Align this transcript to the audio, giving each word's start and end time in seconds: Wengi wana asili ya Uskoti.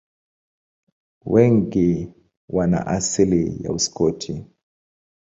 Wengi 1.25 2.13
wana 2.49 2.87
asili 2.87 3.63
ya 3.63 3.71
Uskoti. 3.71 4.45